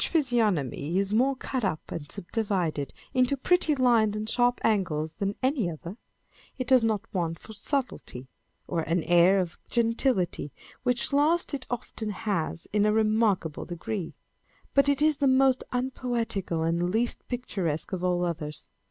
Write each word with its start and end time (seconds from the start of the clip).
physiognomy 0.03 0.97
is 0.97 1.13
more 1.13 1.35
cut 1.35 1.63
up 1.63 1.91
and 1.91 2.11
subdivided 2.11 2.91
into 3.13 3.37
petty 3.37 3.75
lines 3.75 4.15
and 4.15 4.27
sharp 4.27 4.59
angles 4.63 5.17
than 5.17 5.35
any 5.43 5.69
other: 5.69 5.95
it 6.57 6.65
does 6.65 6.83
not 6.83 7.01
want 7.13 7.37
for 7.37 7.53
subtlety, 7.53 8.27
or 8.67 8.81
an 8.81 9.03
air 9.03 9.37
of 9.39 9.59
gentility, 9.69 10.51
which 10.81 11.13
last 11.13 11.53
it 11.53 11.67
often 11.69 12.09
has 12.09 12.67
in 12.73 12.83
a 12.83 12.91
remarkable 12.91 13.63
degree, 13.63 14.07
â€" 14.07 14.13
but 14.73 14.89
it 14.89 15.03
is 15.03 15.17
the 15.17 15.27
most 15.27 15.63
unpoetical 15.71 16.63
and 16.63 16.81
the 16.81 16.85
least 16.85 17.21
picturesque 17.27 17.93
of 17.93 18.03
all 18.03 18.25
others. 18.25 18.69